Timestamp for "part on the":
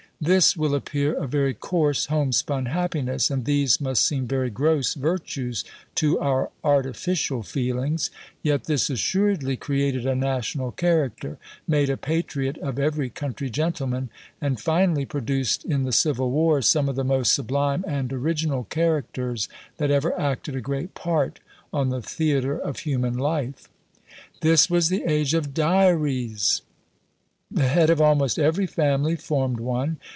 20.93-21.99